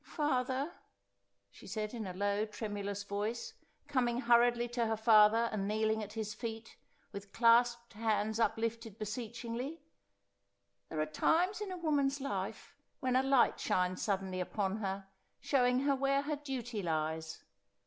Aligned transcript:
Father,' 0.03 0.71
she 1.51 1.67
said 1.67 1.93
in 1.93 2.07
a 2.07 2.13
low 2.13 2.43
tremulous 2.47 3.03
voice, 3.03 3.53
coming 3.87 4.21
hurriedly 4.21 4.67
to 4.69 4.87
her 4.87 4.97
father 4.97 5.47
and 5.51 5.67
kneeling 5.67 6.01
at 6.01 6.13
his 6.13 6.33
feet, 6.33 6.75
with 7.11 7.31
clasped 7.33 7.93
hands 7.93 8.39
uplifted 8.39 8.97
beseech 8.97 9.43
ingly, 9.43 9.77
'there 10.89 11.01
are 11.01 11.05
times 11.05 11.61
in 11.61 11.71
a 11.71 11.77
woman's 11.77 12.19
life 12.19 12.75
when 12.99 13.15
a 13.15 13.21
light 13.21 13.59
shines 13.59 14.01
suddenly 14.01 14.39
upon 14.39 14.77
her, 14.77 15.05
showing 15.39 15.81
her 15.81 15.95
where 15.95 16.23
her 16.23 16.35
duty 16.37 16.81
lies. 16.81 17.43